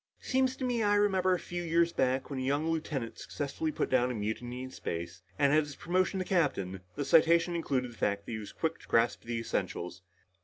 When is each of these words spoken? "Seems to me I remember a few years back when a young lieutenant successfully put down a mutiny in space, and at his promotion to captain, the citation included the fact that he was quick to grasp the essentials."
"Seems 0.19 0.55
to 0.55 0.65
me 0.65 0.81
I 0.81 0.95
remember 0.95 1.35
a 1.35 1.39
few 1.39 1.61
years 1.61 1.93
back 1.93 2.31
when 2.31 2.39
a 2.39 2.41
young 2.41 2.67
lieutenant 2.71 3.19
successfully 3.19 3.71
put 3.71 3.87
down 3.91 4.09
a 4.09 4.15
mutiny 4.15 4.63
in 4.63 4.71
space, 4.71 5.21
and 5.37 5.53
at 5.53 5.59
his 5.63 5.75
promotion 5.75 6.17
to 6.17 6.25
captain, 6.25 6.81
the 6.95 7.05
citation 7.05 7.55
included 7.55 7.91
the 7.91 7.97
fact 7.99 8.25
that 8.25 8.31
he 8.31 8.39
was 8.39 8.51
quick 8.51 8.79
to 8.79 8.87
grasp 8.87 9.21
the 9.21 9.37
essentials." 9.37 10.01